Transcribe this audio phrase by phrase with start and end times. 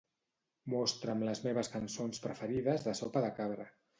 [0.73, 3.71] Mostra'm les meves cançons preferides de Sopa de Cabra.